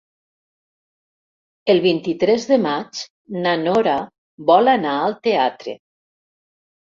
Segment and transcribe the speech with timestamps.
[1.73, 3.01] El vint-i-tres de maig
[3.43, 3.95] na Nora
[4.53, 5.77] vol anar al teatre.